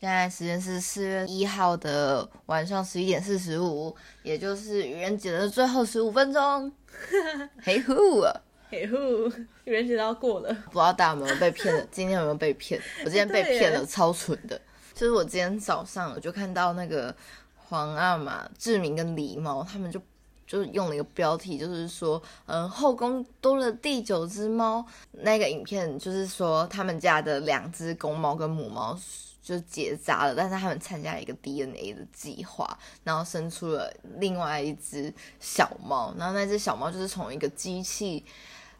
[0.00, 6.70] 现在时间是四月一号的晚上十一点四十五，也就是愚人节的最后十五分钟。
[7.60, 8.22] 嘿呼，
[8.70, 8.96] 嘿呼，
[9.64, 11.84] 愚人节都要过了，不知道大家有没有被骗了？
[11.90, 12.80] 今天有没有被骗？
[13.04, 14.60] 我今天被骗了，超蠢的。
[14.94, 17.12] 就是我今天早上我就看到那个
[17.56, 20.00] 皇阿玛、志明跟狸猫，他们就
[20.46, 24.86] 就是用了一个标题，就是说，嗯，后宫多了第九只猫。
[25.10, 28.96] 那个影片就是说，他们家的两只公猫跟母猫。
[29.48, 38.22] 就结扎了，但是他们参加一个 DNA 的计划，然后生出了另外一只小猫，然后那只小猫就是从一个机器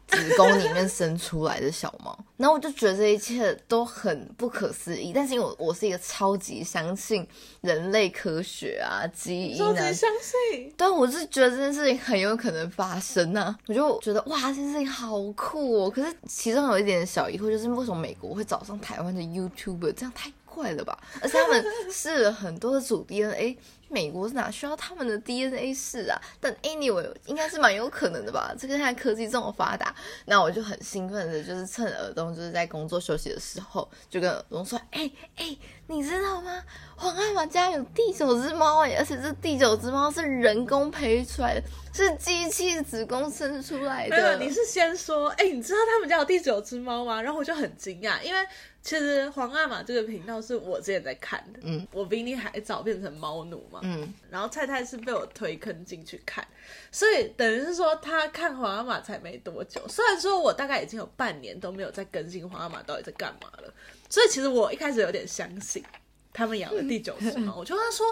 [0.05, 7.27] 子宫里面生出来的小猫， 然后我就觉得这一切都很不可思议，但是因为我我是一个超级相信
[7.61, 20.31] 人类科学啊，基因啊，相信，对，我是觉得这件事情很有可能发生啊，我就觉得哇，这件事情好酷哦，可是其中有一点小疑惑，就是为什么美国会找上台湾的 YouTuber，这样太。
[20.59, 20.97] 坏了吧？
[21.21, 26.19] 而且他们试了很多的组 DNA，美国是哪需要他们的 DNA 试啊？
[26.39, 28.53] 但 anyway 应该是蛮有可能的吧？
[28.57, 36.63] 这个现在科技这么发达，那我就很兴奋的，就是趁耳东就是在工作休息的时候，就跟耳东说：“哎哎，你知道吗？
[36.95, 48.47] 皇阿玛家有第九只猫哎，而且这第九只猫是人工培育出来的，是机器子宫生出来的。”你是先说：“哎，你知道他们家有第九只猫吗？”然后我就很惊讶，因为。
[48.81, 56.47] 其实皇阿玛这个频道是我之前在看的，嗯，我比你还早变成猫奴嘛，嗯，然后菜菜是被我推坑进去看，
[56.89, 63.71] 所以等于是说他看皇阿玛才没多久，虽然说我大概已经有半年都没有在更新皇阿玛到底在干嘛了，
[64.09, 65.83] 所以其实我一开始有点相信
[66.31, 68.07] 他们养了第九只猫， 我就跟他说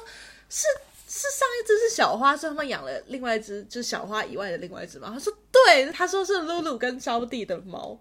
[0.49, 0.67] 是
[1.07, 7.97] 是上一只是小花，所以他们养了另外一只就是小花以外的另外一只猫，他说对，他说是露露跟招娣的猫，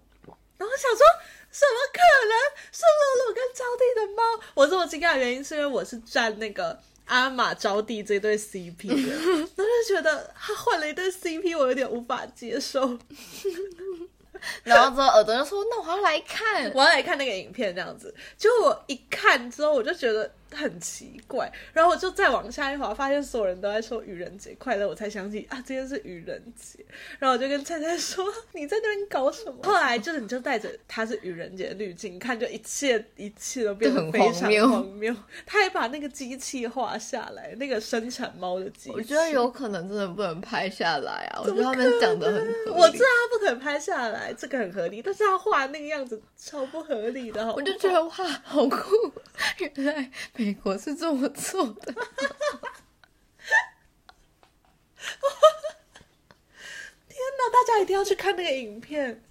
[0.57, 0.99] 然后想说。
[1.57, 2.33] 怎么可能
[2.71, 4.21] 是露露跟招娣的猫？
[4.53, 8.93] 我这么惊讶的原因是因为我是站那个阿玛招娣这对 CP 的，
[9.55, 12.99] 我就觉得他换了一对 CP，我有点无法接受。
[14.63, 20.31] 然后之后耳朵就说：“那我要来看， 我要来看那个影片。”这样子，就我一看之后，我就觉得。
[20.49, 26.79] 很奇怪，然后我就再往下一滑，发现所有人都在说愚人节快乐，我才想起啊，今天是愚人节。
[27.19, 28.25] 然后我就跟菜菜说
[28.55, 35.13] ：“你在那边搞什么？” 后来就是你就带着他是愚人节的滤镜看，就一切一切都变得非常荒谬。
[35.45, 41.41] 他还把那个机器画下来，那个生产猫的机器，我觉得有可能真的不能拍下来啊。
[41.43, 47.53] 我觉得他们讲的很，我知道他不可能拍下来，这个很合理，但是他画那个样子超不合理的。
[47.53, 48.09] 我就觉得哇，
[48.43, 49.11] 好酷，
[49.59, 50.11] 原来。
[50.35, 51.93] 美国是这么做的，
[57.07, 57.49] 天哪！
[57.51, 59.23] 大家一定要去看那个影片，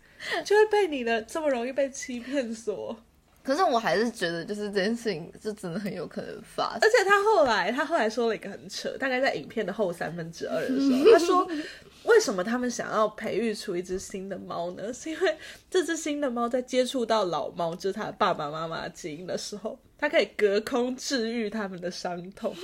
[0.44, 2.96] 就会被你的这么容易被欺骗所。
[3.44, 6.80] 可是我还是觉得，就是这件事情，就真的很有可能发生。
[6.82, 11.48] 而且他后来，他后来说了一个很扯，大概在影片的后三分之二的时候，他说。
[12.06, 14.90] 为什么他们想要培育出一只新的猫呢？
[14.94, 15.36] 是因为
[15.70, 22.54] 这只新的猫在接触到老猫，就是它爸爸妈妈基因的时候，它可以隔空治愈他们的伤痛。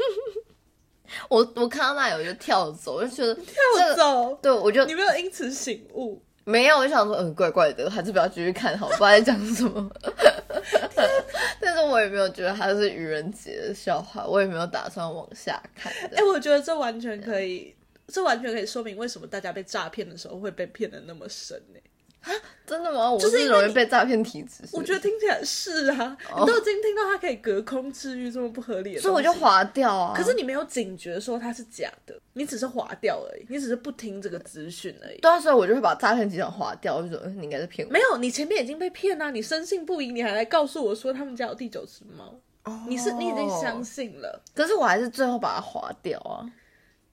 [1.28, 3.54] 我我看到那我就跳走，我就觉得跳
[3.97, 9.91] 走，对我就你没有因此醒悟，没有，我就想说，嗯，怪怪的，还是不要继续看好，不知道在讲什么。
[11.60, 15.92] 但是我也没有觉得它是愚人节的笑话，我也没有打算往下看。
[16.14, 17.74] 哎，我觉得这完全可以。
[18.12, 21.80] 这完全可以说明为什么大家被诈骗的时候会被骗的那么深呢？
[22.20, 22.30] 啊，
[22.64, 23.10] 真的吗？
[23.10, 24.62] 我是容易被诈骗体质。
[24.72, 30.14] 我觉得听起来是啊，你都已经听到它可以隔空治愈这么不合理的，所以我就划掉啊。
[30.14, 35.18] 可是你没有警觉说它是假的，你只是划掉而已，你只是不听这个资讯而已。
[35.20, 37.92] 对啊，所以我就会把诈骗集团划掉，我就说你应该是骗我。
[37.92, 42.32] 没有，你前面已经被骗了，你深信不疑，你还来告诉我说他们家有第九只猫，
[42.86, 46.46] 你是你已经相信了，可是我还是最后把它划掉啊。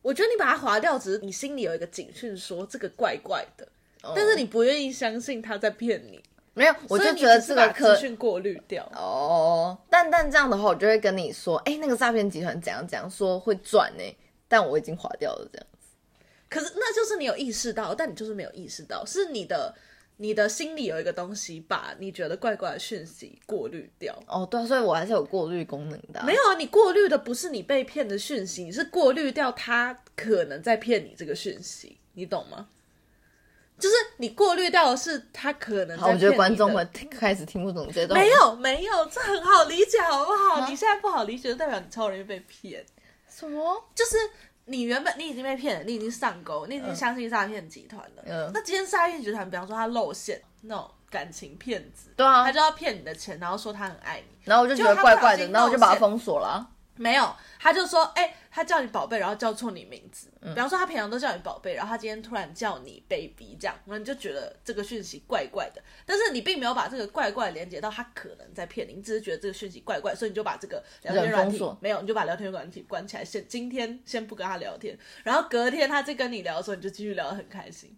[0.02, 3.68] 我觉得你把它划掉，只是你心里有一个警讯，说这个怪怪的，
[4.16, 6.22] 但是你不愿意相信他在骗你。
[6.54, 8.84] 没有，我就觉得这个资讯过滤掉。
[8.96, 14.04] 哦，但但这样的话，我就会跟你说，哎，那个诈骗集团怎样怎样说会赚呢？
[14.48, 15.88] 但我已经划掉了这样子。
[16.50, 19.74] 可是那就是你有意识到，但你就是没有意识到，是你的。
[20.22, 24.14] 你的心里有一个东西，把你觉得怪怪的讯息过滤掉。
[24.28, 26.22] 哦，对，所以我还是有过滤功能的。
[26.26, 32.68] 没有啊，你过滤的不是你被骗的讯息，你是过滤掉他可能在骗你这个讯息，你懂吗？
[33.80, 35.98] 就是你过滤掉的是他可能。
[35.98, 38.20] 好，我觉得观众会开始听不懂这段。
[38.20, 40.70] 没有，没有，这很好理解，好不好？
[40.70, 42.86] 你现在不好理解，就代表你超容易被骗。
[43.30, 43.86] 什么？
[43.96, 44.18] 就是。
[44.70, 48.24] 你原本你已经被骗了，你已经上钩，你已经相信诈骗集团了。
[48.26, 56.70] 嗯，那今天诈骗集团，比方说他露馅，那种感情骗子，对啊，他就要骗你的钱，然后说他很爱你，然后我就觉得怪怪的，然后我就把他封锁了。
[57.00, 60.28] 没有，他就说，哎，他叫你宝贝，然后叫错你名字。
[60.42, 65.82] 比方说，他平常都叫你宝贝，然后他今天突然叫你 baby，这样，那你就觉得这个讯息怪怪的。
[66.06, 77.98] 但是你并没有把这个怪怪连接到他可能在骗你，你只是觉得这个讯息怪怪，所以你就把这个聊天软体没有，你就把聊天软体关起来，先今天先不跟他聊天，然后隔天他再跟你聊的时候，你就继续聊得很开心。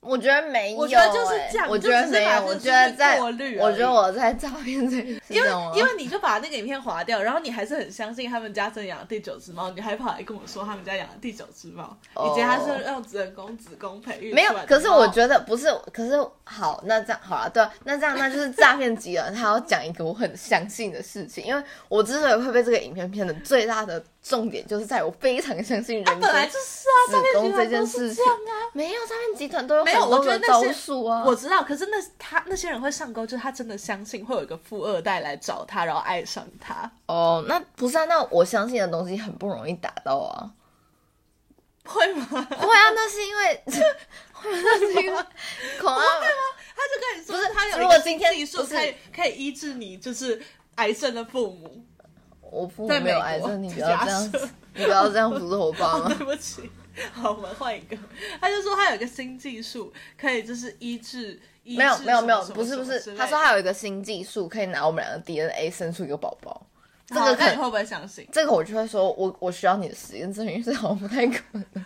[0.00, 1.68] 我觉得没有，我觉得就是这样。
[1.68, 4.96] 我觉得没有，我觉得在，我觉得我在诈骗这，
[5.28, 14.32] 因为因为你就把那个影片划掉，然后你还是很相信他们家真养了第九只猫，你还跑来跟我说他们家养了第九只猫，以及他是用人工子宫培育。
[14.32, 16.12] 没有，可是我觉得不是，可是
[16.44, 24.02] 好，那这样好了，对，那这样那就是诈骗集了，他要讲一个我很相信的事情，因为我之所以会被这个影片骗的最大的。
[24.22, 26.28] 重点就是在我非常相信人工子
[27.34, 31.24] 宫这件事情啊，没有诈骗集团都有很多的招数啊。
[31.26, 36.90] 我知道，可是那他那些人会上钩，就是他真的相信会有一个富二代来找他，然后爱上他。
[37.06, 40.50] 哦，那不是啊，那我相信的东西很不容易达到啊。
[41.86, 42.26] 会吗？
[42.28, 45.22] 会啊，那是因为，那是因为
[45.80, 46.44] 恐啊，对吗？
[46.76, 50.40] 他就跟你说，不是他有如果今天技术可以可以医治你，就是
[50.74, 51.82] 癌症的父母。
[52.50, 56.14] 我父母没有癌症，你不要这样子，你不要这样扶着我爸 吗？
[56.16, 56.70] 对不起，
[57.12, 57.96] 好，我们换一个。
[58.40, 61.40] 他就说他有一个新技术，可以就是医治。
[61.62, 66.66] 没有没有没有，不是不是，他说他有一个新技术，可以拿我们两个 DNA 生出一个宝宝。
[67.06, 68.26] 这个你会不会相信？
[68.32, 71.64] 这个我就会说，我我需要你的实验证据，这好像不太可能。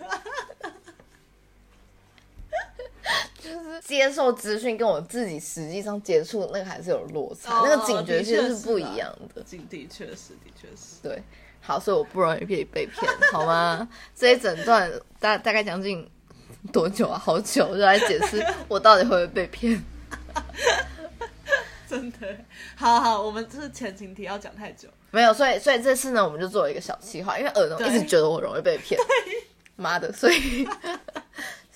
[3.54, 9.40] 就是接受资讯跟我自己实际上接触那个还是有落差，那个警觉性是不一样的。
[9.44, 11.00] 警的确是，的确是。
[11.00, 11.22] 对，
[11.60, 13.88] 好，所以我不容易被被骗，好吗？
[14.16, 14.90] 这一整段
[15.20, 16.04] 大大概将近
[16.72, 17.16] 多久啊？
[17.16, 19.80] 好久，就来解释我到底会不会被骗。
[21.88, 22.36] 真的，
[22.74, 29.00] 好好，我们就是前情提要讲太久，没有，所以所以这次呢，我们就做了一个小计划，因为耳朵一直觉得我容易被骗，
[29.76, 30.66] 妈的，所以。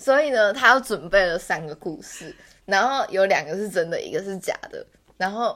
[0.09, 2.35] 所以呢，他要准备了三个故事，
[2.65, 4.83] 然后有两个是真的，一个是假的。
[5.19, 5.55] 然后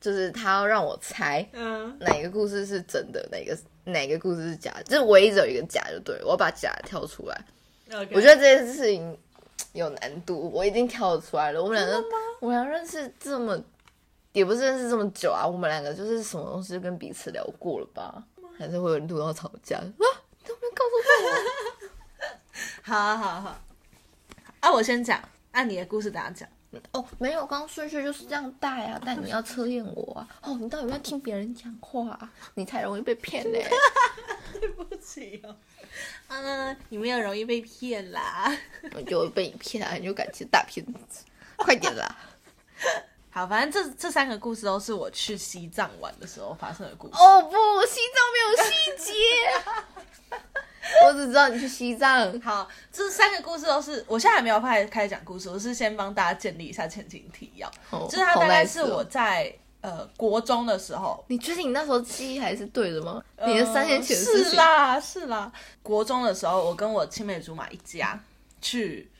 [0.00, 6.26] 就是他要让我猜，嗯，哪个故事是真的，哪个哪个故事是假的，就是唯一只有一个假就对了。
[6.26, 7.44] 我把假跳出来，
[8.10, 9.16] 我觉得这件事情
[9.72, 10.50] 有难度。
[10.52, 11.62] 我已经跳出来了。
[11.62, 12.04] 我们两个，
[12.40, 13.56] 我们俩认识这么，
[14.32, 15.46] 也不是认识这么久啊。
[15.46, 18.20] 我们两个就是什么东西跟彼此聊过了吧？
[18.58, 19.86] 还是会有录到吵架啊？
[20.44, 20.92] 都没有告诉
[21.24, 21.32] 我。
[22.82, 23.62] 好好好。
[24.62, 25.20] 啊，我先讲，
[25.50, 26.48] 按你的故事怎样讲？
[26.92, 30.28] 哦，没有，刚刚顺序就是这样带啊，但你要测验我啊。
[30.40, 32.10] 哦，你到底有没有听别人讲话？
[32.12, 33.68] 啊你才容易被骗嘞。
[34.60, 35.56] 对不起哦。
[36.28, 38.56] 嗯，你没有容易被骗啦。
[38.94, 41.24] 我就被你骗了，你就感觉大骗子。
[41.56, 42.16] 快点啦。
[43.34, 47.14] 好，反正这这三个故事都是我去西藏玩的时候发生的故事。
[47.16, 47.50] 哦不，
[47.86, 49.12] 西藏没有细节。
[51.06, 52.40] 我只知道你去西藏。
[52.40, 57.70] 好，这三个故事都是我现在还没有开开始讲故事，我是先帮大家建立一下前情提要。
[57.90, 61.24] 就是它大概是我在呃国中的时候。
[61.28, 63.22] 你确定你那时候记忆还是对的吗？
[63.46, 65.50] 你的三年前是啦是啦。
[65.82, 68.18] 国中的时候，我跟我青梅竹马一家
[68.60, 69.10] 去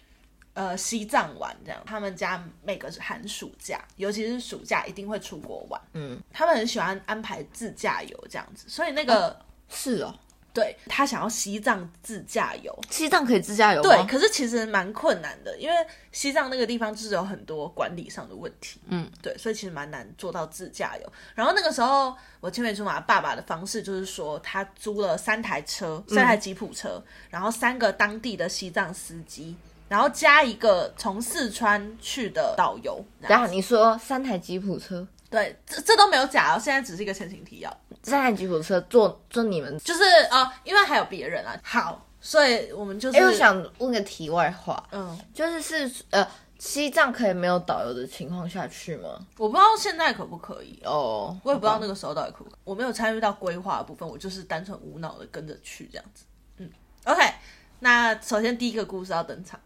[0.54, 1.82] 呃西藏玩，这样。
[1.86, 5.80] 他们家每个寒暑假，尤其是暑假，一定会出国玩。
[5.94, 9.36] 嗯，他们很喜欢安排自驾游这样子，所以那个
[9.68, 10.14] 是哦。
[10.52, 15.74] 对他想要西藏自驾游，西藏可以自驾游对，可是其实蛮困难的，因为
[16.12, 18.80] 西藏那个地方就是有很多管理上的问题。
[18.88, 21.12] 嗯，对，所以其实蛮难做到自驾游。
[21.34, 29.56] 然后那个时候，我青梅竹马爸爸的方式就是说，他租了三台车，三台吉普车，然后三个当地的西藏司机，
[29.88, 33.02] 然后加一个从四川去的导游。
[33.20, 35.06] 然后你说三台吉普车？
[35.32, 37.80] 对，这这都没有假哦，现在只是一个前情提要。
[38.02, 41.58] 这台吉普车坐坐你们就是啊，因为还有别人啊。
[41.64, 43.18] 好，所以我们就是。
[43.18, 49.08] 哎，我想问个题外话，嗯，就是是呃，西藏可以没有导游的情况下去吗？
[49.38, 52.58] 我不知道现在可不可以哦，我也不知道那个时候到底可不可以。
[52.64, 56.24] 我没有参与到规划的部分，我就是单纯无脑的跟着去这样子。
[56.58, 56.70] 嗯
[57.04, 57.22] ，OK，
[57.78, 59.58] 那首先第一个故事要登场。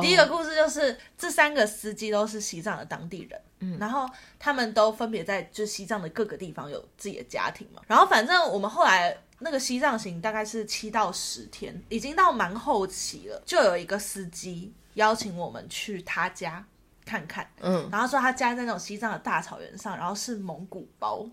[0.00, 7.82] 第一个故事就是这三个司机都是西藏的当地人，嗯，然后他们都分别在就西藏的各个地方有自己的家庭嘛。
[7.88, 16.64] 然后反正我们后来那个西藏行大概是七到十天，已经到蛮后期了，就有一个司机邀请我们去他家
[17.04, 21.26] 看看，嗯，然后说他家在那种西藏的大草原上，然后是蒙古包，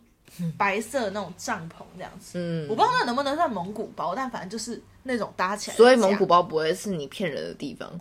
[0.58, 2.40] 白色那种帐篷这样子。
[2.40, 5.78] 嗯，我不知道那能不能算蒙古包，但反正就是那种搭起来。
[5.78, 8.00] 所以蒙古包不会是你骗人的地方。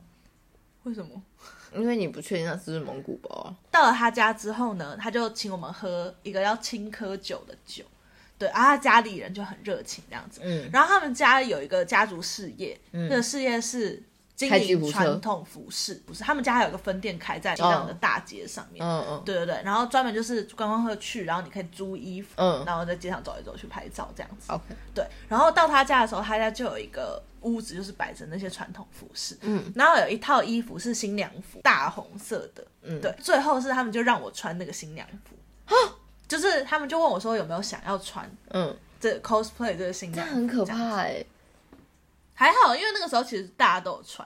[0.86, 1.22] 为什么？
[1.74, 3.54] 因为你不确定那是不是蒙古包啊。
[3.70, 7.84] 到了他家之后呢，他就请我们喝一个叫青稞酒的酒。
[8.38, 10.40] 对，啊，他家里人就很热情这样子。
[10.42, 10.70] 嗯。
[10.72, 14.02] 然后他们家有一个家族事业，那个事业是。
[14.36, 18.86] 经营传统服饰，不是他们家还有个分店开在这样的大街上面。
[18.86, 24.52] 嗯嗯，对对对，然后专门就是观光客去，然后你可以租衣服，嗯，然后在街上走一走去拍照这样子。
[24.52, 24.64] OK，
[24.94, 29.38] 对，然后到他家的时候，他家就有一个屋子，就是摆着那些传统服饰。
[29.40, 32.62] 嗯，然后有一套衣服是新娘服，大红色的。
[32.82, 35.34] 嗯，对，最后是他们就让我穿那个新娘服，
[36.28, 41.24] 就是他们就问我说有没有想要穿，嗯，这 cosplay 这个新娘，很可怕哎。
[42.36, 44.24] 还好，因为那个时候其实大家都有穿，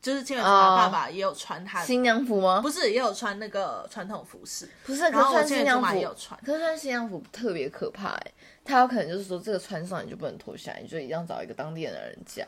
[0.00, 2.60] 就是青文茶爸爸也有穿他新娘服吗？
[2.62, 4.66] 不是，也有穿那个传统服饰。
[4.84, 8.32] 不是，可是穿新娘服也有穿，可是穿新娘服特别可怕哎，
[8.64, 12.46] 他有可能就是说这个穿上你就不能脱下来，你就一定要找一个当地人的人嫁。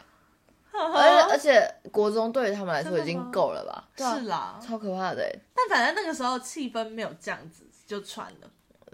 [0.72, 3.88] 而且而且国中对于他们来说已经够了吧？
[3.96, 5.28] 是啦，超可怕的。
[5.52, 8.48] 但反正那个时候气氛没有这样子，就穿了。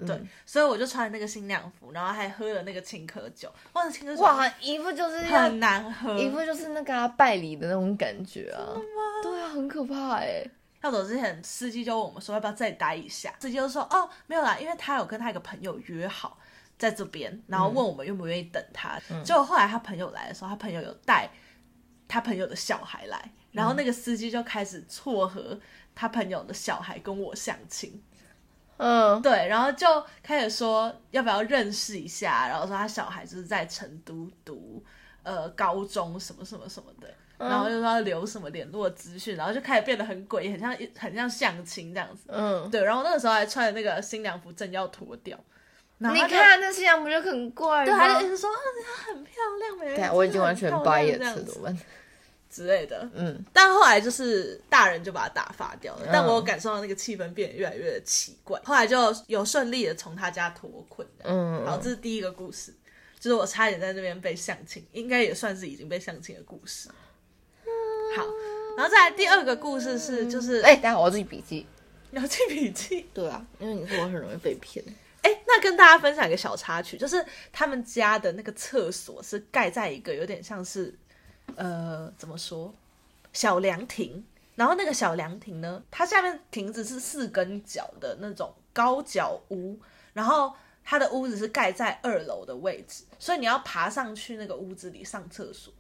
[0.04, 3.48] 对，所以我就穿那个新娘服，然后还喝了那个青稞酒。
[3.72, 8.74] 哇，青稞酒哇，一副就是很难喝，一副就是那个拜礼的那种感觉啊。
[9.22, 10.44] 对啊，很可怕哎。
[10.82, 13.34] 要走之前，司机就问我们说要不要再待一下。
[13.40, 16.38] 司机就说哦，没有啦，因为他有跟他一个朋友约好
[16.78, 19.00] 在这边，然后问我们愿不愿意等他。
[19.24, 21.28] 结果后来他朋友来的时候，他朋友有带
[22.06, 25.58] 他朋友的小孩来，然后那个司机就开始撮合
[25.94, 28.00] 他朋友的小孩跟我相亲。
[28.78, 29.86] 嗯，对，然后就
[30.22, 34.82] 开始说要不要认识一下，然后说他小孩就是在成都读
[35.22, 42.24] 呃高中什么什么什么的，然后就说要留什么联络资讯，然后就开始变得很诡异，很像很像相亲这样子。
[42.28, 45.38] 嗯，对，然后那个时候还穿的那个新娘服正要脱掉，
[45.98, 51.78] 你看那新娘服就很怪，对，他就一直说啊她很漂亮，没对，我已经完全掰眼了，怎么办？
[52.56, 58.58] 之类的，嗯，但后来就是大人就把他打发掉了，但我感受到那个气氛变得越来越奇怪。
[58.64, 62.72] 后来就有顺利的从他家脱困，嗯，好，这是第一个故事，
[63.20, 66.88] 就是我差点在那边被相亲，应该也算是已经被相亲的故事。
[68.16, 68.24] 好，
[68.78, 71.66] 然后再来第二个故事是，就是哎，等下我要记笔记，
[72.10, 73.06] 你要记笔记？
[73.12, 74.82] 对啊，因为你说我很容易被骗。
[75.20, 77.22] 哎，那跟大家分享一个小插曲，就是
[77.52, 80.94] 他们家的那个厕所是盖在一个有点像是。
[81.56, 82.72] 呃，怎么说？
[83.32, 89.78] 小凉亭，然后那个小凉亭呢，它下面亭子是四根脚的那种高脚屋，
[90.14, 95.70] 然后它的屋子是盖在二楼的位置，所以你要爬上去那个屋子里上厕所，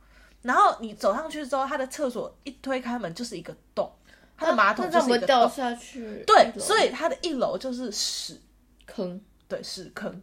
[0.42, 3.90] 然后你走上去之后，它的厕所一推开门就是一个洞，
[4.36, 8.38] 它的马桶就是一个掉下去，对，所以它的一楼就是屎
[8.84, 9.18] 坑，
[9.48, 10.22] 对，屎坑。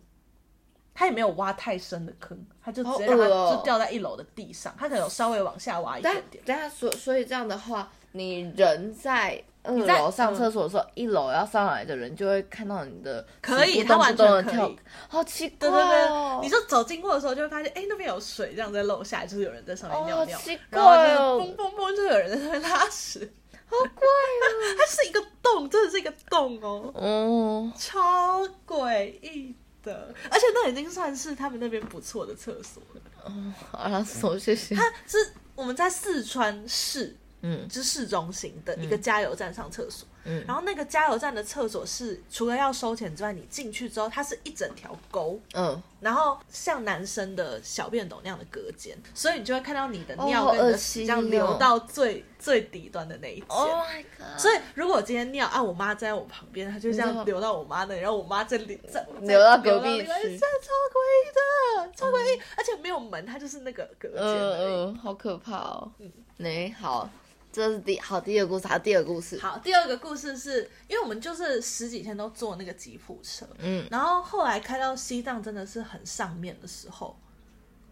[0.93, 4.73] 他也没有挖太深的坑，他就直接让它就掉在一楼的地上。
[4.77, 6.43] 他可能稍微往下挖一点点。
[6.45, 13.25] 等下，所所以这样的话，你人在二楼上厕所的时候，一楼要上来的人就会看到你的。
[13.41, 14.77] 可以，他完全可以。
[15.07, 16.39] 好奇怪哦！
[16.43, 20.37] 你说走经过的时候就会发现，哎，那边有水，这样在漏下来，就是有人在上面尿尿。
[20.37, 20.81] 奇怪
[21.15, 21.39] 哦！
[21.41, 23.33] 嘣嘣嘣，就有人在上面拉屎。
[23.65, 24.75] 好怪哦！
[24.77, 26.91] 它是一个洞，真的是一个洞哦。
[26.93, 27.71] 哦。
[27.75, 29.55] 超诡异。
[29.83, 33.01] 的，而且那已经算是他们那边不错的厕所了。
[33.25, 34.73] 哦，好了，谢谢。
[34.75, 40.07] 他是我们在四川市，嗯，是市中心的一个加油站上厕所。
[40.25, 53.47] 嗯，然后那个加油站的厕所是除了要收钱之外，你进去之后它是一整条沟，嗯，然后像男生的小便斗那样的隔间，所以你就会看到你的尿跟你的屎这样流到最最底端的那一间。
[53.47, 54.39] Oh my god！
[54.39, 64.19] 所以如果我今天尿啊，我妈在我旁边，它就这样流到我妈那里，然后我妈在里在流到隔壁去，真的超诡异的，超诡异，而且没有门，它就是那个隔间。
[64.19, 65.91] 嗯嗯，好可怕哦。
[65.99, 67.09] 嗯，你好。
[67.53, 69.39] 这是第好第二个故事，还有第二个故事。
[69.39, 77.15] 好，第二个故事是因为我们就是十几天都坐那个吉普车，嗯，然后后来开到西藏真的是很上面的时候，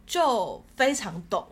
[0.07, 1.45] 就非常陡，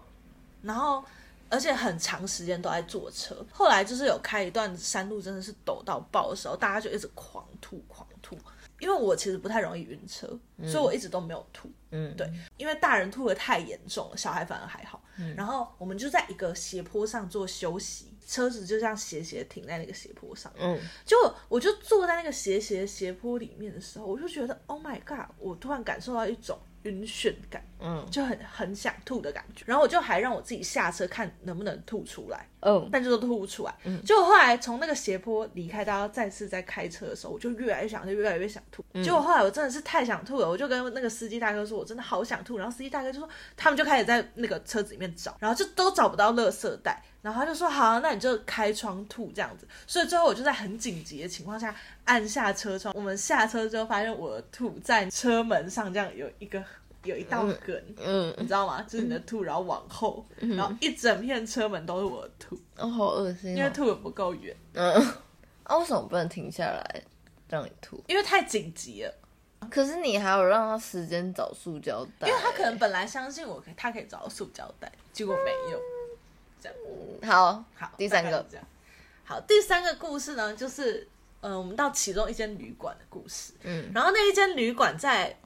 [0.64, 1.04] 然后
[1.50, 3.46] 而且很长时间都在坐车。
[3.52, 8.36] 后来就是有开一段山路，真的是陡到爆的时候，大家就一直狂吐狂吐。
[8.80, 10.26] 因为我其实不太容易晕车，
[10.64, 11.68] 所以我一直都没有吐。
[11.68, 11.74] 嗯，
[12.16, 15.04] 对，因为大人吐的太严重了，小孩反而还好。
[15.18, 20.52] 嗯，然后我们就在一个斜坡上做休息，车子就这样斜斜停在那个斜坡上。
[20.58, 21.18] 嗯，就
[21.48, 25.30] 我就坐在那个斜斜斜坡里面的时候，我就觉得 Oh my God！
[25.38, 27.64] 我突然感受到一种晕眩感。
[27.80, 29.64] 嗯，就很很想吐的感觉。
[29.66, 33.74] 然后我就还让我自己下车看能不能吐出来，嗯，但就是吐不出来。
[33.86, 38.84] 嗯，就后来从那个斜坡离开，大家再次在开车的时候，我就越来越想，就越来越想吐。
[39.04, 42.58] 结果后来我真的是太想吐了，我就跟那个司机大哥说，我真的好想吐。
[42.58, 47.02] 然后司机大哥就说，他们就开始在那个车子里面找，然后就都找不到垃圾袋。
[47.22, 49.68] 然后他就说好，那你就开窗吐这样子。
[49.86, 52.94] 所以最后我就在很紧急的情况下按下车窗。
[52.96, 56.64] 我们下车之后发现我的吐在车门上，这样有一个
[57.04, 58.82] 有一道梗，嗯，你知道吗？
[58.84, 64.56] 就是你的吐，然后往后，然后一整片车门都是我的吐，哦，好恶心，因为吐的不够远。
[64.74, 64.94] 嗯，
[65.64, 67.04] 啊，为什么不能停下来
[67.48, 68.04] 让你吐？
[68.08, 69.14] 因为太紧急了。
[69.70, 75.80] 可是你还有让他时间找塑胶袋，因为他可能本来相信我可以，他可以找到塑胶袋，结果没有。
[76.62, 76.78] 这样，
[77.32, 78.46] 好好，第三个，
[79.24, 81.08] 好，第三个故事呢，就是
[81.42, 83.54] 呃，我们到其中一间旅馆的故事。
[83.64, 85.38] 嗯，然后那一间旅馆在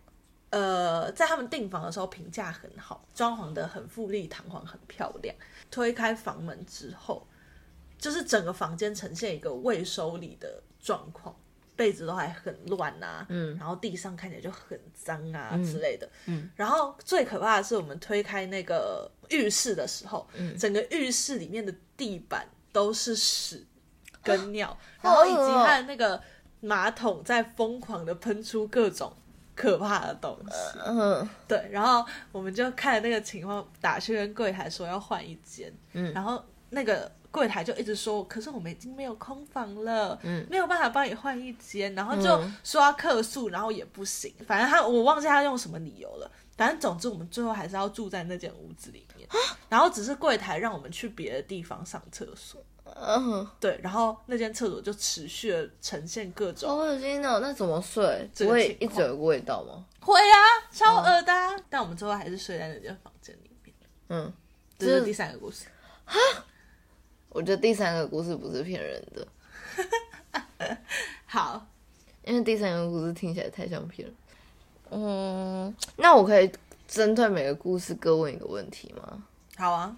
[0.54, 5.36] 呃，在他们订房的时候评价很好，装潢的很富丽堂皇，很漂亮。
[5.72, 7.28] 推开房门之后，
[7.98, 11.36] 就是整个房间呈现一个未收礼的状况。
[11.76, 23.66] 被子都还很乱啊，嗯，然后地上看起来就很脏啊之类的，嗯，然后最可怕的是我们推开那个浴室的时候，嗯，整个浴室里面的地板都是屎
[24.22, 26.22] 跟尿，然后以及它的那个
[26.62, 29.12] 马桶在疯狂的喷出各种
[29.56, 37.12] 可怕的东西，嗯，对，然后我们就看那个情况，打去跟柜台说要换一间，嗯，然后那个。
[37.34, 49.28] 柜台就一直说，可是我们已经没有空房了，嗯，没有办法帮你换一间，然后就说要客诉，然后也不行，反正他我忘记他用什么理由了，反正总之我们最后还是要住在那间屋子里面，
[49.68, 52.64] 然后只是柜台让我们去别的地方上厕所，
[52.96, 58.30] 嗯，对，然后那间厕所就持续的呈现各种，好恶心哦，那怎么睡？
[58.48, 59.86] 会一直有味道吗？
[60.00, 60.38] 会啊，
[60.72, 63.76] 超恶的，但我们最后还是睡在那间房间里面，
[64.10, 64.32] 嗯，
[64.78, 65.66] 这是第三个故事，
[66.06, 66.20] 哈。
[67.30, 69.28] 我觉得第三个故事不是骗人的，
[71.26, 71.66] 好，
[72.24, 74.16] 因为第三个故事听起来太像骗人。
[74.92, 76.52] 嗯，那我可以
[76.88, 79.24] 针对每个故事各问一个问题吗？
[79.58, 79.96] 好啊。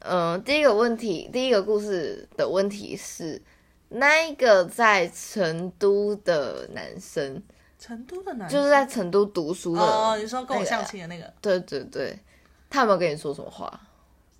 [0.00, 3.40] 嗯，第一个问题，第一个故事的问题是，
[3.88, 7.42] 那一个在成都的男生，
[7.78, 9.82] 成都的男生，就是在成都读书的。
[9.82, 11.32] 哦，你说跟我相亲的那个？
[11.40, 12.18] 对对对，
[12.68, 13.80] 他有没有跟你说什么话？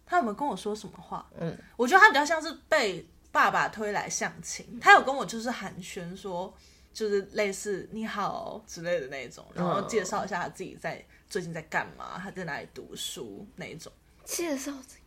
[0.07, 1.25] 他有没有跟我说什么话？
[1.39, 4.79] 嗯，我觉得他比较像是被爸爸推来相亲。
[4.81, 6.53] 他有跟我就是寒暄说，
[6.93, 13.93] 就是类似你好之类的那种，然后介绍一下他自己在最近在干嘛，他在哪里读书那一种。
[14.25, 15.00] 介绍自己，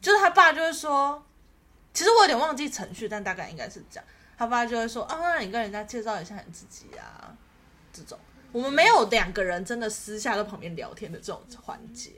[0.00, 1.24] 就是他爸就会说，
[1.92, 4.04] 其实我有点忘记程序，但大概应该是这样。
[4.36, 7.36] 他爸就会说啊，那你跟人家介绍一下你自己啊，
[7.92, 8.18] 这种。
[8.52, 12.12] 我们没有两个人真的私下在旁边聊天的这种环节，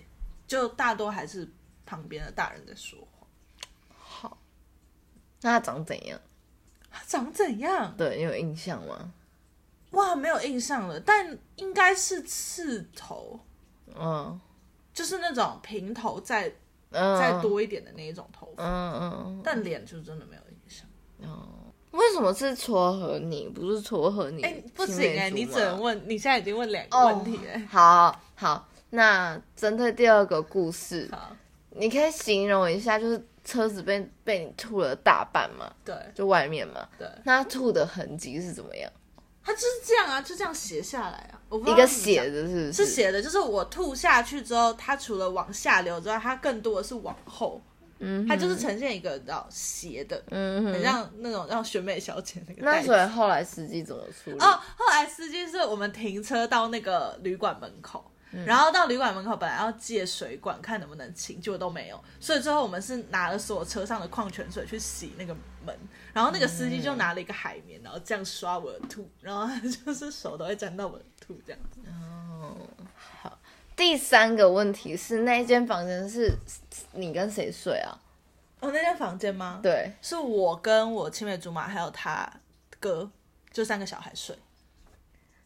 [0.46, 1.48] 就大多还是。
[1.88, 3.28] 旁边的大人在说话。
[3.96, 4.38] 好，
[5.42, 6.20] 那他长怎样？
[6.90, 7.96] 他长怎样？
[7.96, 9.12] 对，你有印象吗？
[9.92, 13.38] 哇，没有印象了，但应该是刺头。
[13.94, 14.40] 嗯，
[14.92, 16.20] 就是那种平头
[16.90, 18.64] 再再多一点的那一种头发。
[18.64, 19.40] 嗯嗯。
[19.44, 20.86] 但脸就真的没有影响。
[21.22, 21.48] 哦，
[21.92, 24.42] 为什么是撮合你，不是撮合你？
[24.42, 27.58] 哎，不行哎，你只能问，你现在已经问两个问题哎。
[27.70, 31.08] 好好，那针对第二个故事。
[31.12, 31.34] 好。
[31.78, 35.70] 你可以形容一下，就是车子被被你吐了大半嘛？
[35.84, 36.88] 对，就外面嘛。
[36.98, 38.90] 对，那吐的痕迹是怎么样？
[39.46, 41.38] 它就是这样啊，就这样斜下来啊。
[41.64, 47.62] 一个斜的是是斜的，就是我吐下去之后，它除了往下流之外，它更多的是往后。
[48.00, 52.62] 嗯，它就是呈现一个叫斜的，嗯，很像那种让选美小姐那个。
[52.62, 54.38] 那所以后来司机怎么处理？
[54.38, 58.04] 哦，后来司机是我们停车到那个旅馆门口。
[58.44, 61.98] 然后到旅馆门口，本来要借水管看能不能清，结果都没有。
[62.20, 65.74] 所以最后我们是拿了所有车上的矿泉水去洗那个门。
[66.16, 71.78] 然后那个司机就拿了一个海绵，然后这样刷我的吐，然后就是手都会沾到我的吐这样子。
[71.90, 72.56] 哦，
[73.20, 73.38] 好。
[73.76, 76.34] 第三个问题是，那间房间是
[76.92, 78.00] 你跟谁睡啊？
[78.60, 79.60] 哦，那间房间吗？
[79.62, 82.26] 对，是我跟我青梅竹马还有他
[82.80, 83.10] 哥，
[83.52, 84.34] 就三个小孩睡。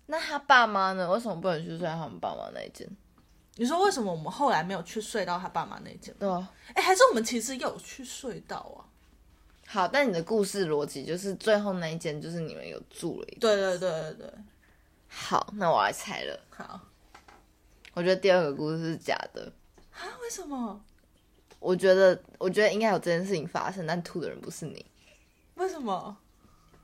[0.07, 1.11] 那他爸妈呢？
[1.11, 2.89] 为什么不能去睡他们爸妈那一间？
[3.57, 6.15] 你说为什么我们后来没有去睡到他爸妈那间？
[6.17, 8.87] 对啊，哎，还是我们其实有去睡到啊？
[9.73, 14.33] 好，但你的故事逻辑就是最后那一间就是你们有住了一对对对对对。
[15.07, 16.41] 好，那我来猜了。
[16.49, 16.81] 好，
[17.95, 19.53] 我觉得第二个故事是假的。
[19.93, 20.03] 啊？
[20.21, 20.85] 为什么？
[21.61, 24.85] 我觉得，我觉得应该有这件事情发生，但吐的人不是你。
[25.55, 26.17] 为什么？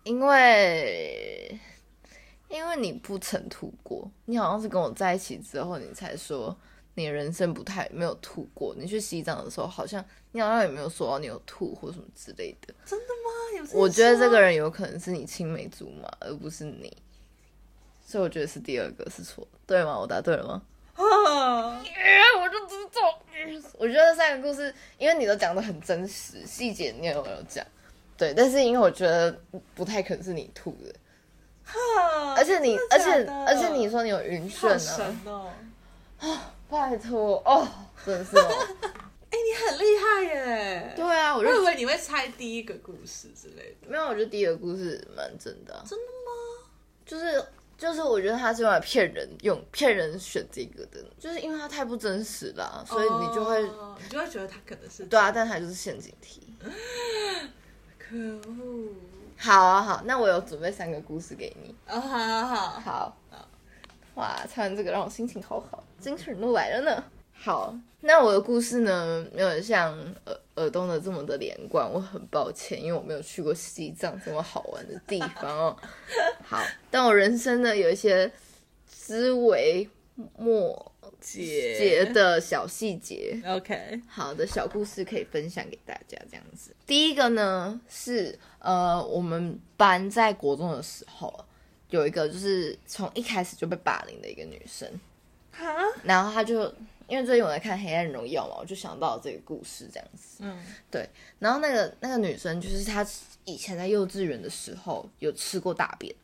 [0.05, 1.59] 因为。
[2.49, 6.57] 因为你不曾吐过，你好像是跟我在一起之后，你才说
[6.94, 8.72] 你人生不太没有吐过。
[8.79, 10.05] 你去西藏的时候，好像
[10.37, 12.75] 你好像也没有说到你有吐或什么之类的。
[12.85, 13.70] 真的吗？
[13.72, 16.94] 我觉得这个人有可能是你青梅竹马，而不是你。
[18.07, 19.99] 所以我觉得是第二个是错，对吗？
[19.99, 20.62] 我答对了吗？
[20.94, 21.81] 啊！
[22.38, 23.18] 我就知道。
[23.79, 27.64] 我觉得三个故事，因为你都讲的很真实，细节你也有讲。
[28.18, 29.35] 对，但是因为我觉得
[29.75, 30.94] 不太可能是你吐的。
[32.37, 34.68] 而且你，而且而且你说你有晕眩
[35.25, 35.46] 呢？
[36.18, 37.66] 啊，拜托哦，
[38.05, 38.68] 真的是哦。
[39.37, 40.92] 哎，你很厉害耶！
[40.96, 43.88] 对啊，我以为你会猜第一个故事之类的。
[43.88, 45.85] 没有，我觉得第一个故事蛮真的。
[45.87, 46.70] 真的吗？
[47.05, 47.44] 就是
[47.77, 56.55] 就是，我觉得他是用来骗人，用骗人选这个的，就是因为他太不真实了，所以你就会你就会觉得他可能是对啊，但他就是陷阱题。
[57.99, 58.88] 可恶。
[59.37, 61.75] 好啊，好，那我有准备三个故事给你。
[61.87, 63.49] 哦，好好好，好，
[64.14, 67.05] 哇，唱完这个让我心情好好，精神都来了呢。
[67.47, 75.77] 好，那我的故事呢，没有像耳耳东的这么的连贯，我很抱歉，因为我没有去过西藏这么好玩的地方哦。
[76.43, 78.29] 好，但我人生呢，有一些
[78.93, 79.89] 枝微
[80.37, 80.93] 末。
[81.21, 86.17] 节的小细节，OK， 好的小故事可以分享给大家。
[86.31, 91.45] 这样子，第一个呢是呃，我们班在国中的时候，
[91.91, 94.89] 有一个就是从一开始就被霸凌的一个女生，
[96.05, 96.73] 然后她就
[97.09, 100.38] 因为最近我在看《黑暗荣耀》嘛，我就想到这个故事这样子。
[100.40, 100.59] 嗯，
[100.90, 103.07] 对，然后那个那个女生就是她
[103.45, 106.14] 以前在幼稚园的时候有吃过大便。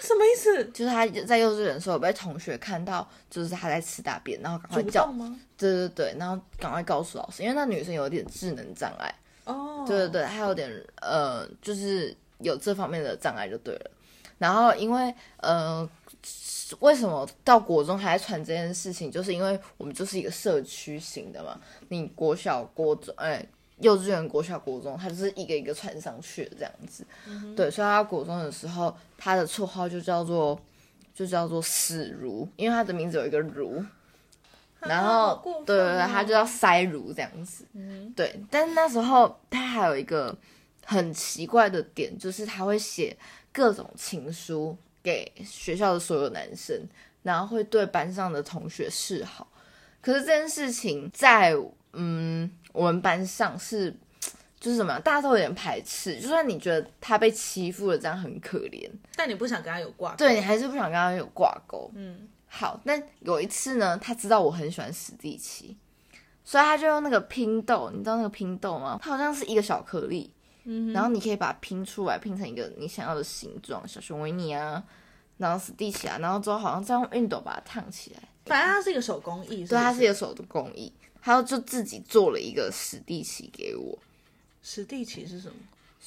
[0.00, 0.64] 什么意思？
[0.66, 5.38] 就是她在幼稚园的时候被同学看到，就是她在吃大便，然后赶快叫吗？
[5.58, 9.84] 对对对，然后赶快告诉老师，因为那女生有点智能障碍哦。
[9.86, 10.70] 对对对，她有点
[11.02, 13.90] 呃，就是有这方面的障碍就对了。
[14.38, 15.86] 然后因为呃，
[16.80, 19.10] 为什么到国中还在传这件事情？
[19.10, 23.46] 就是因为我们就是一个社区型的嘛，你国小、国中，哎。
[23.80, 27.06] 幼稚园、国小、国中，他就是一个一个传上去的这样子，
[27.54, 30.60] 对，所以他国中的时候，他的绰号就叫做
[31.14, 33.80] 就叫做死如，因为他的名字有一个如，
[34.80, 37.64] 然后对对对，他就叫塞如这样子，
[38.16, 38.40] 对。
[38.50, 40.36] 但是那时候他还有一个
[40.84, 43.16] 很奇怪的点，就是他会写
[43.52, 44.76] 各种情书
[45.10, 46.86] 给学校的所有男生，
[47.22, 49.46] 然后会对班上的同学示好。
[50.00, 51.56] 可是这件事情在
[51.92, 52.50] 嗯。
[52.74, 53.90] 我们班上是，
[54.60, 56.20] 就是什么，大家都有点排斥。
[56.20, 61.90] 就算你觉得他被欺负了，这样很可怜，但你不想跟他有挂，对你还是不想跟他有挂钩。
[61.96, 62.80] 嗯，好。
[62.84, 65.76] 但有一次呢，他知道我很喜欢史蒂奇，
[66.44, 69.00] 所以他就用那个拼豆，你知道那个拼豆吗？
[69.02, 70.30] 它好像是一个小颗粒，
[70.70, 74.84] 嗯，然后你可以把它拼出来，拼成一个你想要的形状，小熊维尼啊，
[75.38, 78.22] 然后史蒂奇啊，然后之后好像再用熨斗把它烫起来。
[78.44, 80.92] 反正它是一个手工艺，对，它是一个手的工艺。
[81.20, 83.98] 他就自己做了一个史蒂奇给我。
[84.62, 85.54] 史蒂奇是什么？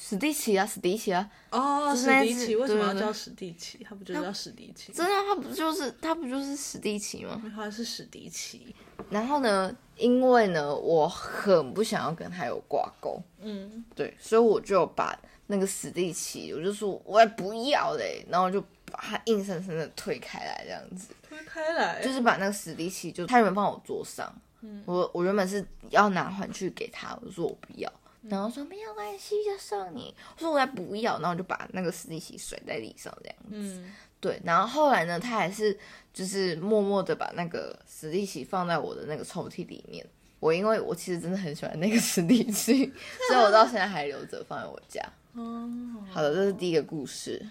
[0.03, 1.29] 史蒂奇啊，史迪奇啊。
[1.51, 3.85] 哦，史迪奇为什么要叫史蒂奇？
[3.87, 4.91] 他不就叫史迪奇？
[4.91, 7.39] 真的，他不就是他不就是史蒂奇吗？
[7.55, 8.75] 他是史迪奇。
[9.11, 13.21] 然后呢，因为呢，我很不想要跟他有挂钩。
[13.41, 18.59] 嗯，对，所以我就把那个史蒂奇，我就说我也不要嘞，然后就
[18.91, 21.13] 把它硬生生的推开来，这样子。
[21.21, 24.33] 推开来，就是把那个史蒂奇，就他原本放我桌上。
[24.85, 27.91] 我我原本是要拿回去给他，我说我不要，
[28.29, 30.13] 然后说没有关系，就送你。
[30.36, 33.84] 我说我才不要，然后就把那个史蒂奇甩在地上这样子。
[34.19, 35.77] 对，然后后来呢，他还是
[36.13, 40.05] 就是默默的把那个史蒂奇放在我的那个抽屉里面。
[40.39, 42.86] 我因为我其实真的很喜欢那个史蒂奇，
[43.29, 45.01] 所以我到现在还留着放在我家。
[45.34, 45.69] 哦，
[46.10, 47.43] 好的，这是第一个故事。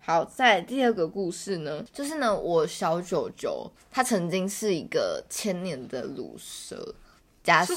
[0.00, 6.94] 好，在第二个故事呢，就是呢，我小九九他曾经是一个千年的卤蛇
[7.48, 7.74] 加神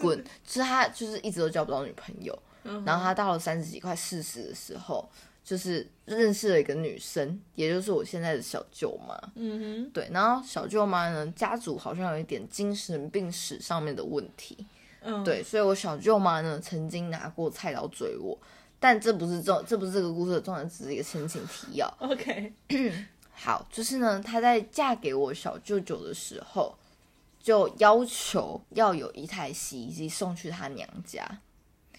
[0.00, 2.36] 棍，就是他就是一直都交不到女朋友，
[2.84, 5.08] 然后他到了三十几快四十的时候，
[5.44, 9.16] 就是认识了一个女生，也就是我现在的小舅妈。
[9.36, 14.66] 嗯哼，对，然后小舅妈呢，家族好像有一点精神病史上面的问题，
[15.02, 18.36] 嗯，对，所以我小舅妈呢，曾经拿过菜刀追我。
[18.80, 21.88] 但这不是重，这不是这个故事的重点，只是一个前情提要。
[22.00, 22.52] OK，
[23.32, 26.76] 好，就是呢，她在嫁给我小舅舅的时候，
[27.42, 31.26] 就要求要有一台洗衣机送去她娘家。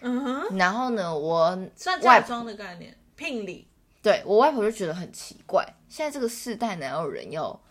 [0.01, 3.67] 嗯哼，然后呢，我算嫁妆的概念，聘礼。
[4.01, 7.61] 对我外婆就觉得很奇怪，现在这个世代哪有人要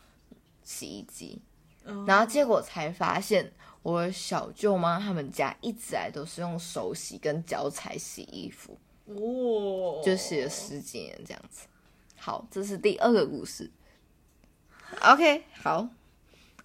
[0.63, 1.43] 洗衣机？
[2.07, 8.79] 然后结果才发现，我小舅妈他们家一直来都是用手洗跟脚踩洗衣服。
[9.07, 11.67] 哦，就洗了十几年这样子。
[12.17, 13.71] 好，这是第二个故事。
[15.03, 15.89] OK，好，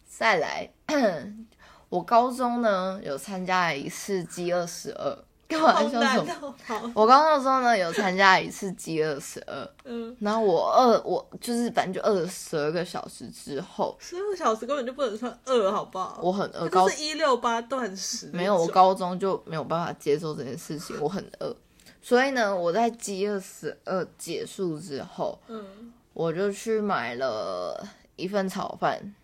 [0.06, 0.70] 再来，
[1.90, 5.18] 我高中呢有参加一次 G 二十二。
[5.50, 6.92] 干嘛笑什么？
[6.94, 16.20] 我刚刚说呢，有参加一次饥饿十二，嗯，然后我饿，我就是反正就饿了十二个小时之后，十二个小时根本就不能算饿，好不好？
[16.22, 21.56] 我很饿，高是一六八断食，没有，我高中就没有办法接受这件事情，我很饿，
[22.02, 29.16] 所以呢，我在饥饿十二结束之后，嗯，我就去买了一份炒饭，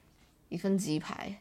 [0.47, 1.37] 一份鸡排，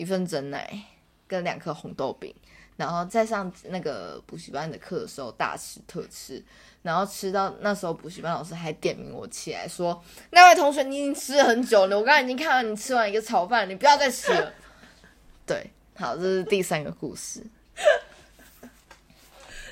[0.00, 0.80] 一份蒸奶，
[1.28, 2.34] 跟两颗红豆饼。
[2.78, 6.42] 然后再上那个补习班的课的时候大吃特吃，
[6.80, 14.50] 然后吃到那时候补习班老师还点名我起来说：“那位同学，你已经吃了很久了，我刚才已经看到你吃完一个炒饭，你不要再吃了。
[15.44, 17.44] ”对，好，这是第三个故事。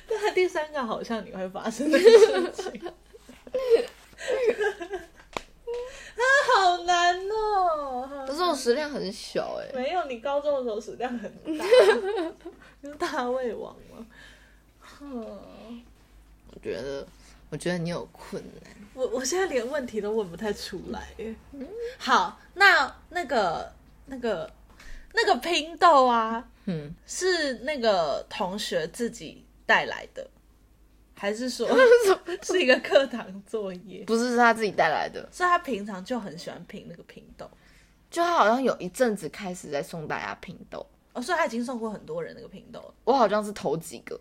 [0.07, 2.93] 但第三个好像你会发生的事情。
[6.85, 8.25] 难哦！
[8.27, 9.71] 可是我食量很小哎。
[9.75, 11.64] 没有，你高中的时候食量很大，
[12.83, 14.07] 是大胃王吗？
[14.81, 15.21] 哼，
[16.53, 17.07] 我觉得，
[17.51, 18.73] 我觉得你有困难。
[18.95, 21.09] 我我现在连问题都问不太出来。
[21.99, 23.73] 好，那那个
[24.07, 24.51] 那个
[25.12, 30.29] 那个拼豆啊，嗯，是那个同学自己带来的。
[31.19, 31.69] 还是说
[32.43, 34.05] 是一个课堂作业？
[34.05, 35.29] 不是，是他自己带来的。
[35.33, 37.51] 是他平常就很喜欢拼那个拼豆，
[38.09, 40.87] 就他好像有一阵子开始在送大家拼豆。
[41.13, 42.95] 哦，所以他已经送过很多人那个拼豆。
[43.03, 44.19] 我好像是头几个，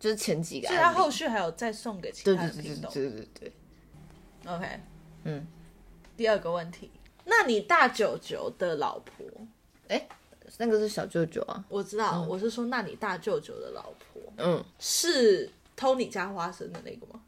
[0.00, 0.66] 就是前几个。
[0.66, 2.90] 所以他后续还有再送给其他拼豆。
[2.92, 3.52] 对对对对。
[4.46, 4.80] OK，
[5.24, 5.46] 嗯。
[6.16, 6.90] 第二个问题，
[7.24, 9.24] 那你大舅舅的老婆？
[9.88, 10.08] 哎，
[10.58, 11.64] 那个是小舅舅啊。
[11.68, 15.48] 我知道，我是说，那你大舅舅的老婆，嗯，是。
[15.76, 17.20] 偷你家花生的那个吗？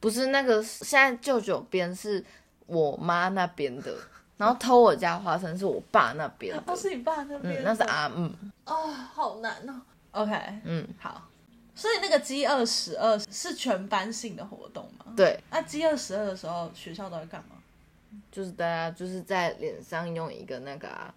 [0.00, 2.24] 不是，那个现在舅舅边是
[2.66, 3.94] 我妈那边的，
[4.38, 6.62] 然后偷我家花生是我爸那边的。
[6.66, 7.60] 哦，是你爸那边？
[7.60, 8.34] 嗯，那是阿嗯。
[8.64, 9.82] 哦，好难哦。
[10.12, 10.32] OK，
[10.64, 11.28] 嗯，好。
[11.74, 15.12] 所以那个 G 二十二是全班性的活动吗？
[15.16, 15.38] 对。
[15.50, 17.56] 那 G 二十二的时候，学校都在干嘛？
[18.32, 21.14] 就是大家就是在脸上用一个那个啊，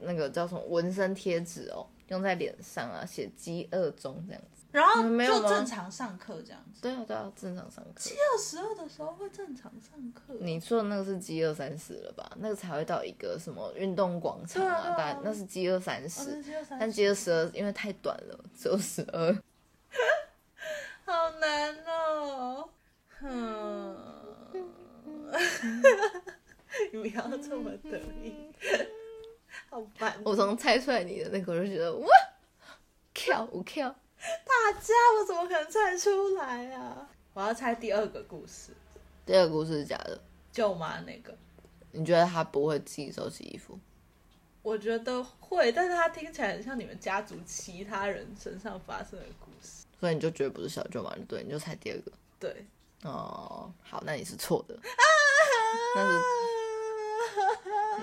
[0.00, 4.61] 那个叫什么纹身贴纸哦，用在脸上啊，写饥饿中这样子。
[4.72, 6.80] 然后就正常上课这样子。
[6.80, 7.90] 对啊，对啊，正常上课。
[7.96, 10.34] 饥饿十二的时候会正常上课。
[10.40, 12.32] 你说的那个是饥饿三十了吧？
[12.40, 14.94] 那个才会到一个什么运动广场啊？
[14.96, 16.42] 但那是饥饿三十。
[16.70, 19.36] 但饥饿十二因为太短了，只有十二。
[21.04, 22.68] 好难哦。
[23.20, 23.96] 哼。
[26.92, 28.34] 你不要这么得意。
[29.68, 30.18] 好烦。
[30.24, 32.08] 我从猜出来你的那个，我就觉得哇，
[33.12, 33.94] 跳舞跳。
[34.46, 37.08] 大家，我怎么可能猜出来啊？
[37.34, 38.72] 我要猜第二个故事。
[39.26, 40.20] 第二个故事是假的，
[40.52, 41.36] 舅妈那个。
[41.90, 43.78] 你觉得他不会自己收拾衣服？
[44.62, 49.84] 我觉得会，但是他听起来很像你们家族其他人身上发生的故事。
[49.98, 51.12] 所以你就觉得不是小舅妈？
[51.26, 52.12] 对，你就猜第二个。
[52.38, 52.64] 对。
[53.02, 54.78] 哦，好，那你是错的。
[55.94, 56.22] 那是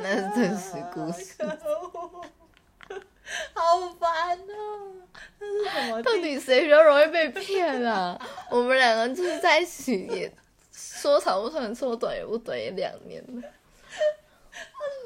[0.01, 1.35] 那是真实故事。
[3.53, 4.93] 好烦哦！
[5.39, 6.01] 这是什么？
[6.01, 8.19] 到 底谁比较容易被骗啊？
[8.49, 10.31] 我们两个就是在一起，也
[10.71, 13.41] 说长不长，说短也不短，也两年了。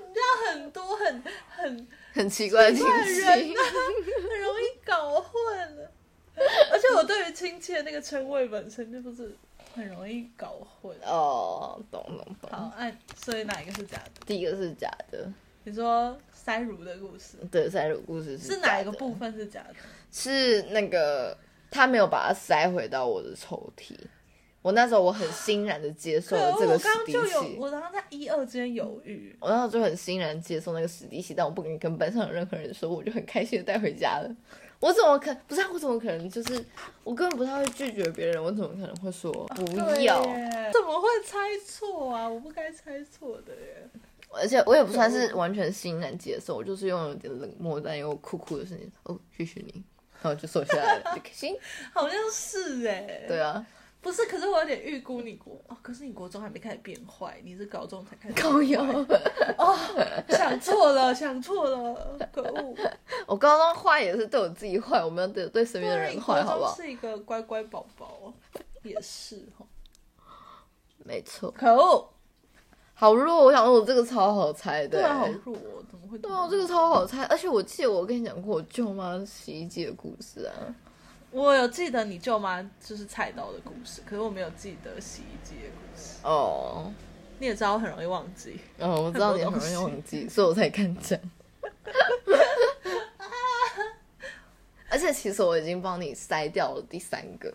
[0.07, 5.91] 你知道很多很很很奇怪的亲戚，很容易搞混了。
[6.71, 9.35] 而且我对于亲戚的那个称谓本身就不是
[9.75, 11.79] 很容易搞混哦。
[11.91, 12.49] 懂懂懂。
[12.51, 14.25] 好，哎，所以哪一个是假的？
[14.25, 15.29] 第一个是假的。
[15.63, 16.17] 你说。
[16.43, 19.75] 塞乳的故事，对，塞乳故事是哪一个部分是假的？
[20.11, 21.37] 是那个
[21.71, 23.95] 他没有把它塞回到我的抽屉。
[24.61, 34.35] 我那时候我很欣然的接受了这个史迪奇，我刚刚在一二之间犹豫，我那时候就很欣然接受那个史迪奇，但我不敢跟班上任何人说，我就很开心的带回家了。
[34.79, 35.61] 我怎么可不是？
[35.67, 36.65] 我怎么可能就是
[37.03, 39.61] 我根本不太会拒绝别人，我怎么可能会说不
[40.01, 40.21] 要？
[40.21, 42.27] 怎么会猜错啊？
[42.27, 43.89] 我不该猜错的耶。
[44.35, 49.83] 而且我也不算是完全欣然接受，我就是用有点冷漠但又酷酷的声音哦，谢谢你，
[50.21, 51.55] 然后就收下来了，就开心。
[51.93, 53.65] 好像是哎，对啊，
[54.01, 58.83] 不是，可是我有点预估你国哦，可是你国中还没开始变坏，你是高中才开始高腰
[59.57, 59.77] 哦，
[60.29, 62.75] 想错了，想错了，可恶！
[63.27, 66.75] 我高中坏也是对我自己坏，我没有对对身边的人坏，好不好？
[66.75, 68.33] 是一个乖乖宝宝，
[68.83, 69.65] 也是哈，
[70.97, 72.12] 没错，可恶。
[72.93, 73.43] 好弱！
[73.43, 74.99] 我想说，我这个超好猜的。
[74.99, 75.55] 对啊，好弱，
[75.89, 76.17] 怎么会？
[76.19, 80.53] 对啊，这个超好猜，而且我记得我跟你讲过我舅妈洗衣机的故事啊。
[81.31, 86.19] 我有记得你舅妈就是菜刀的故事，可是我没有记得洗衣机的故事。
[86.23, 86.93] 哦，
[87.39, 88.59] 你也知道我很容易忘记。
[88.77, 91.19] 哦，我知道你很容易忘记，所以我才敢讲。
[94.89, 97.51] 而且其实我已经帮你筛掉了第三个。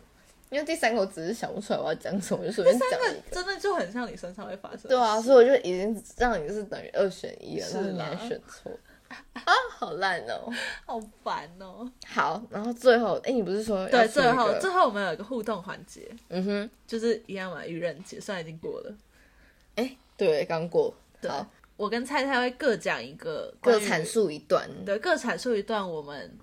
[0.50, 3.22] 因为第三个我只是想不出来我要讲什么，就随便讲一个。
[3.30, 4.88] 真的就很像你身上会发生。
[4.88, 8.72] 对啊，所以我就已经让你是等于二选一了，但是你还选错。
[9.32, 10.52] 啊，好烂哦，
[10.84, 11.90] 好烦哦。
[12.06, 18.94] 好，然后最后，哎，你不是说对，最后最后我们有一个互动环节，嗯哼，就是一样嘛，愚人节虽然已经过了，
[19.76, 20.94] 哎，对，刚过。
[21.26, 26.38] 好，我跟菜菜会各讲一个，各阐述一段，对，各阐述一段我们，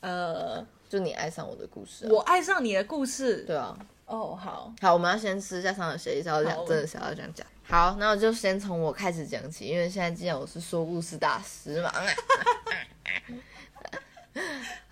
[0.00, 3.78] 呃，就你爱上我的故事，我爱上你的故事，对啊。
[4.06, 7.46] 哦，好好，我们要先私下上的协议，要讲真的想要这样讲。
[7.62, 11.92] 好，那我就先从我开始讲起，因为现在既然我是说故事大师嘛。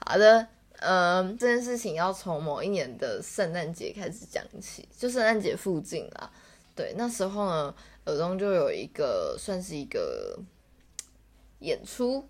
[0.04, 0.46] 好的，
[0.80, 6.30] 嗯，这件事情要从某一年的圣诞节开始讲起，就圣诞节附近啦。
[6.74, 10.38] 对，那时候呢，耳东就有一个算是一个
[11.60, 12.28] 演出。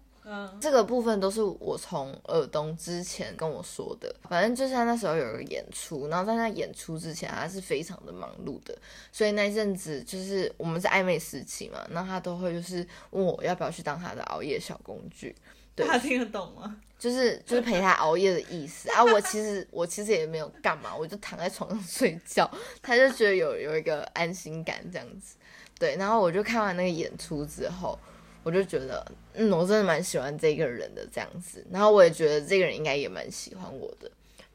[0.60, 8.76] 这个部分都是我从耳东之前跟我说的，反正就是他那时候有个演出，然后在那演出之前，他是非常的忙碌的，
[9.12, 15.32] 所以那阵子就是我们是暧昧时期嘛，那他都会就是问我要不要去当他的熬夜小工具。
[15.76, 16.76] 对他听得懂吗？
[16.98, 19.04] 就是就是陪他熬夜的意思啊。
[19.04, 22.50] 我其实我其实也没有干嘛，我就躺在床上睡觉，
[22.82, 25.36] 他就觉得有有一个安心感这样子。
[25.78, 27.96] 对，然后我就看完那个演出之后。
[28.46, 29.04] 我就觉得，
[29.34, 34.08] 嗯，我真的蛮喜欢这个人的这样子，然后我也觉得这个人应该也蛮喜欢我的。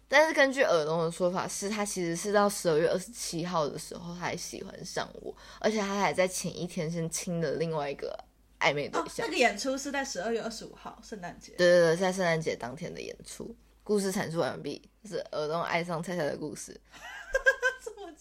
[0.07, 8.17] 但是根据耳东的说法，是他其实是到十二月二十七号的时候，他才喜欢上我，而且他还在前一天先亲了另外一个
[8.61, 9.27] 暧昧对象。
[9.27, 11.51] 那个演出是在十二月二十五号，圣诞节。
[11.57, 13.53] 对对对，在圣诞节当天的演出。
[13.83, 16.79] 故事阐述完毕，是耳东爱上菜菜的故事。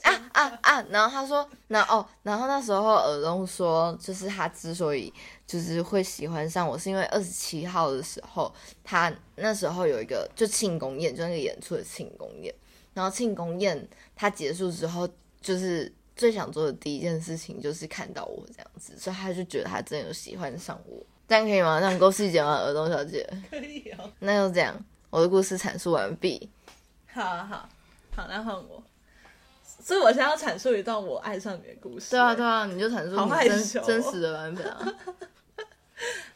[0.02, 0.82] 啊啊啊！
[0.88, 5.12] 然后他说，那哦，然后那时候耳东说，就是他之所以
[5.50, 12.54] 就是会喜欢上我，是因为二十七号的时候，他那时候有一个就庆功宴，就那个演出的庆功宴。
[12.94, 15.08] 然后庆功宴他结束之后，
[15.40, 21.04] 就是最想做的第一件事情就是看到我这样子，所以他就觉得他真的有喜欢上我。
[21.26, 21.80] 这样可以吗？
[21.80, 22.54] 这样够细节吗？
[22.54, 23.28] 耳东小姐？
[23.50, 24.08] 可以哦。
[24.20, 26.48] 那就这样，我的故事阐述完毕。
[27.12, 27.68] 好好
[28.14, 28.80] 好，那换我。
[29.82, 32.10] 所以我现在要阐述一段我爱上你的故事。
[32.10, 34.94] 对啊，对啊，你就阐述你真真实的版本啊。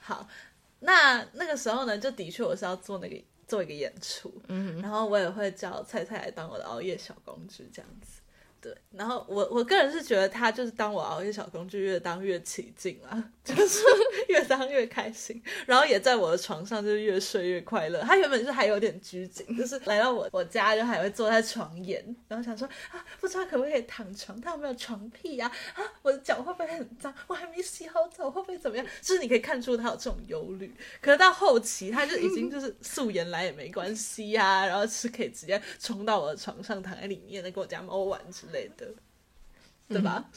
[0.06, 0.28] 好，
[0.80, 3.16] 那那个时候呢，就的确我是要做那个
[3.48, 8.20] 做一个演出，嗯，然后我也会叫菜菜来当我的熬夜小公主，这样子。
[8.64, 13.84] 对，然后我我个人是觉得他就是当我熬夜小工具，越当越起劲啦， 就是
[14.28, 18.00] 越当越开心，然后也在我的床上就是越睡越快乐。
[18.00, 25.52] 他原本是还有点拘谨，就是来到我我家就还会坐在床沿，然后想说啊，不知道可不可以躺床，他有没有床屁呀？
[25.74, 27.14] 啊，我的脚会不会很脏？
[27.26, 28.86] 我还没洗好澡，会不会怎么样？
[29.02, 30.74] 就是你可以看出他有这种忧虑。
[31.02, 38.53] 可是到后期，他就已经就是素颜来也没关系呀，然后是可以直接冲到我的床上躺在里面，跟我家猫玩之类。
[38.54, 38.88] 类的，
[39.88, 40.24] 对吧？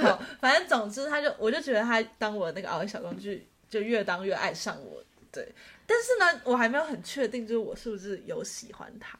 [0.00, 5.02] 好，反正总之，他就我就觉得他当我那个熬夜小工具，就越当越爱上我。
[5.32, 5.52] 对，
[5.86, 9.18] 但是呢，我还没有很确定，就是我是不是有喜欢他。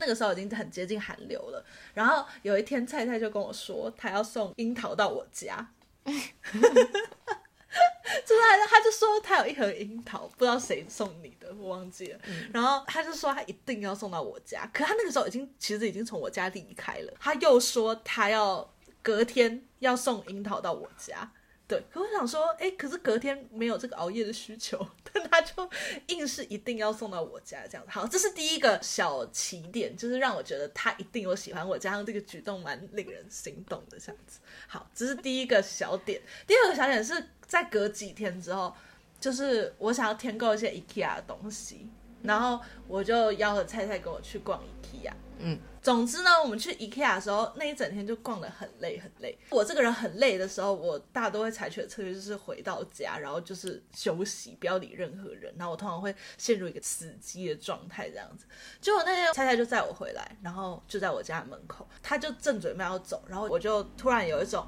[0.00, 5.66] 那个时候已经很接近寒流了，然后有一天，菜菜就跟我说，他要送樱桃到我家。
[8.26, 12.18] 就是他，他就说他有一盒樱桃，不知道谁送你的，我忘记了。
[12.52, 17.12] 然后他就说他一定要送到我家，可他那个时候已经其实已经从我家离开了。
[17.20, 21.30] 他又说他要隔天要送樱桃到我家。
[21.68, 25.68] 对，可我想说，哎，可是隔天没有这个熬夜的需求，但他就
[26.06, 27.92] 硬是一定要送到我家这样子。
[27.92, 34.40] 好，这是第一个小起点，就是让我觉得他一定有喜欢我，加上这个举动蛮令人心动的这样子。
[34.66, 36.18] 好，这是第一个小点。
[36.46, 38.74] 第二个小点是在隔几天之后，
[39.20, 41.86] 就是我想要添购一些 IKEA 的东西，
[42.22, 45.12] 然后我就邀了菜菜跟我去逛 IKEA。
[45.38, 45.58] 嗯。
[45.80, 49.38] 总之呢，我们去 IKEA 的时候，那一整天就逛得很累很累。
[49.48, 55.54] 我这个人很累的时候，我大都会采取的策略就是回到家，然后就是休息，不要理任何人。
[55.56, 58.44] 然后我通常会陷入一个死机的状态，这样子。
[58.82, 64.66] 结果那天菜菜就载我回来，然后就在我家门口，他就正准备要走，然后我就突然有一种，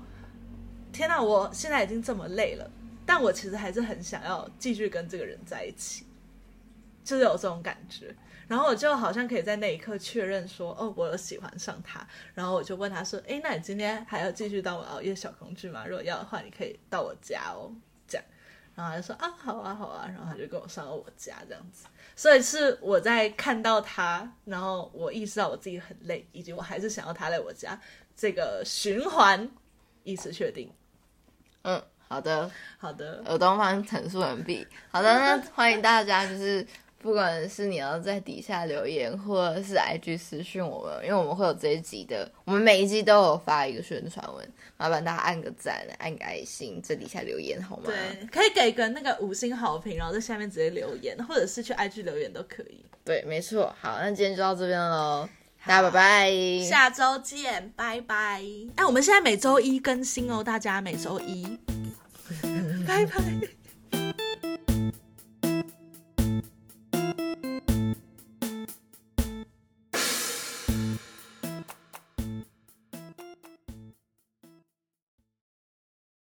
[0.92, 1.20] 天哪！
[1.20, 2.70] 我现在已经这么累了，
[3.04, 6.06] 但我其实还是很想要继续跟这个人在一起，
[7.04, 8.14] 就是有这种感觉。
[8.50, 12.04] 然后我就好像可以在那一刻确认说，哦，我有喜欢上他。
[12.34, 15.86] 然后我就问他说，哎，那你今天还要继续当我熬夜小工具吗？
[15.86, 17.70] 如果要的话，你可以到我家哦，
[18.08, 18.26] 这样。
[18.74, 20.04] 然后他就说，啊，好啊，好啊。
[20.08, 21.86] 然后他就跟我上了我家，这样子。
[22.16, 27.80] 所以是我在看到他，然后我意识到我自己很累，以及我还是想要他来我家，
[28.16, 29.48] 这个循环，
[30.02, 30.68] 以此确定。
[31.62, 33.22] 嗯，好的，好的。
[33.26, 34.66] 耳东方阐述完毕。
[34.90, 36.66] 好的，那欢迎大家就是。
[37.02, 44.46] 不管是你要在底下留言，或者是 IG 私讯我们，因为我们会有这一集的，我们每一集都有发一个宣传文，
[44.76, 47.84] 麻烦大家按个赞，按个爱心，在底下留言好吗？
[47.86, 52.84] 对，可以给个那个五星好评，然后在下面直接留言，或者是去 IG 留言都可以。
[53.02, 53.74] 对，没错。
[53.80, 55.26] 好，那今天就到这边喽，
[55.64, 56.30] 大家拜拜，
[56.62, 58.42] 下周见，拜拜。
[58.76, 61.58] 哎，我们现在每周一更新哦，大家每周一，
[62.86, 63.59] 拜拜。